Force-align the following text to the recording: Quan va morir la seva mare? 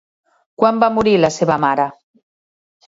Quan 0.61 0.81
va 0.85 0.89
morir 0.97 1.15
la 1.21 1.31
seva 1.39 1.59
mare? 1.69 1.89